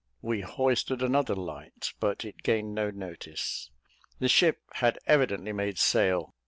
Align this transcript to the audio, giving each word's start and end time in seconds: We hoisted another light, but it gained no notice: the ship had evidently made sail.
We 0.23 0.41
hoisted 0.41 1.03
another 1.03 1.35
light, 1.35 1.93
but 1.99 2.25
it 2.25 2.41
gained 2.41 2.73
no 2.73 2.89
notice: 2.89 3.69
the 4.17 4.27
ship 4.29 4.57
had 4.77 4.97
evidently 5.05 5.53
made 5.53 5.77
sail. 5.77 6.33